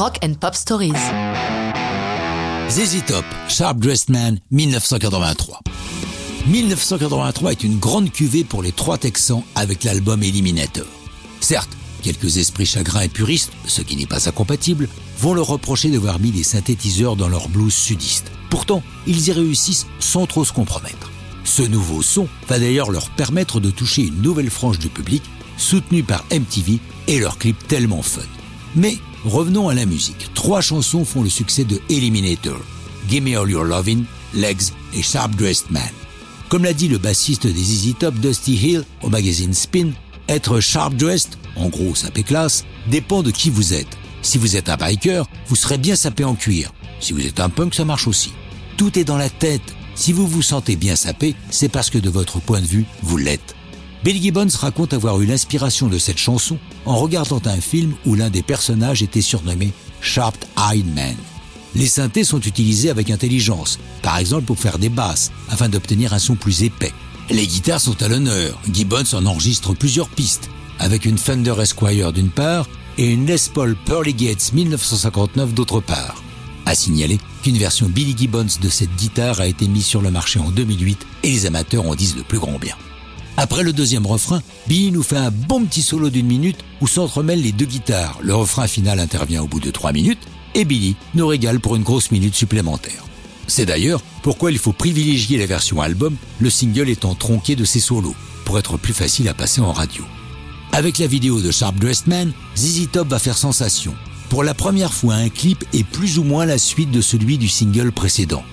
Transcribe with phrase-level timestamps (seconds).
[0.00, 0.94] Rock and Pop Stories.
[2.70, 5.60] ZZ Top, Sharp Dressed Man, 1983.
[6.46, 10.86] 1983 est une grande cuvée pour les trois Texans avec l'album Eliminator.
[11.40, 16.18] Certes, quelques esprits chagrins et puristes, ce qui n'est pas incompatible, vont leur reprocher d'avoir
[16.18, 18.32] mis des synthétiseurs dans leur blues sudiste.
[18.48, 21.10] Pourtant, ils y réussissent sans trop se compromettre.
[21.44, 25.22] Ce nouveau son va d'ailleurs leur permettre de toucher une nouvelle frange du public,
[25.58, 28.22] soutenue par MTV et leur clip tellement fun.
[28.74, 30.32] Mais revenons à la musique.
[30.34, 32.60] Trois chansons font le succès de Eliminator.
[33.08, 34.04] Gimme All Your Lovin',
[34.34, 35.82] Legs et Sharp Dressed Man.
[36.48, 39.92] Comme l'a dit le bassiste des Easy Top Dusty Hill au magazine Spin,
[40.28, 43.98] être sharp dressed, en gros sapé classe, dépend de qui vous êtes.
[44.22, 46.72] Si vous êtes un biker, vous serez bien sapé en cuir.
[47.00, 48.32] Si vous êtes un punk, ça marche aussi.
[48.76, 49.74] Tout est dans la tête.
[49.94, 53.16] Si vous vous sentez bien sapé, c'est parce que de votre point de vue, vous
[53.16, 53.54] l'êtes.
[54.02, 58.30] Billy Gibbons raconte avoir eu l'inspiration de cette chanson en regardant un film où l'un
[58.30, 61.16] des personnages était surnommé Sharp Eyed Man.
[61.74, 66.18] Les synthés sont utilisés avec intelligence, par exemple pour faire des basses, afin d'obtenir un
[66.18, 66.94] son plus épais.
[67.28, 68.58] Les guitares sont à l'honneur.
[68.72, 73.76] Gibbons en enregistre plusieurs pistes, avec une Fender Esquire d'une part et une Les Paul
[73.84, 76.22] Pearly Gates 1959 d'autre part.
[76.64, 80.40] À signaler qu'une version Billy Gibbons de cette guitare a été mise sur le marché
[80.40, 82.76] en 2008 et les amateurs en disent le plus grand bien.
[83.42, 87.40] Après le deuxième refrain, Billy nous fait un bon petit solo d'une minute où s'entremêlent
[87.40, 88.18] les deux guitares.
[88.20, 90.20] Le refrain final intervient au bout de trois minutes
[90.54, 93.02] et Billy nous régale pour une grosse minute supplémentaire.
[93.46, 97.80] C'est d'ailleurs pourquoi il faut privilégier la version album, le single étant tronqué de ses
[97.80, 100.04] solos, pour être plus facile à passer en radio.
[100.72, 103.94] Avec la vidéo de Sharp Dressed Man, ZZ Top va faire sensation.
[104.28, 107.48] Pour la première fois, un clip est plus ou moins la suite de celui du
[107.48, 108.44] single précédent.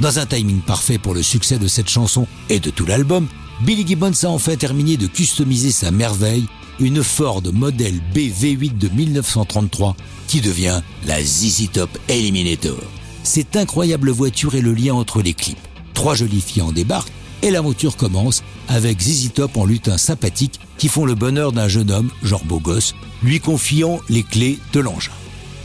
[0.00, 3.28] Dans un timing parfait pour le succès de cette chanson et de tout l'album,
[3.60, 6.46] Billy Gibbons a enfin terminé de customiser sa merveille,
[6.80, 12.78] une Ford modèle BV8 de 1933 qui devient la ZZ Top Eliminator.
[13.22, 15.58] Cette incroyable voiture est le lien entre les clips.
[15.94, 20.88] Trois jolies filles en débarquent et l'aventure commence avec ZZ Top en lutin sympathique qui
[20.88, 25.12] font le bonheur d'un jeune homme, genre beau gosse, lui confiant les clés de l'engin.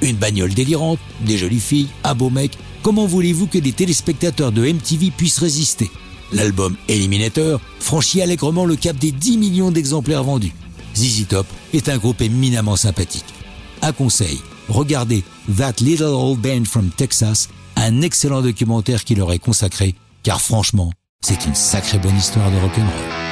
[0.01, 2.51] Une bagnole délirante, des jolies filles, un beau mec,
[2.83, 5.89] comment voulez-vous que les téléspectateurs de MTV puissent résister?
[6.31, 10.53] L'album Eliminator franchit allègrement le cap des 10 millions d'exemplaires vendus.
[10.95, 13.25] ZZ Top est un groupe éminemment sympathique.
[13.81, 15.23] Un conseil, regardez
[15.57, 20.91] That Little Old Band from Texas, un excellent documentaire qui leur est consacré, car franchement,
[21.21, 23.26] c'est une sacrée bonne histoire de rock'n'roll.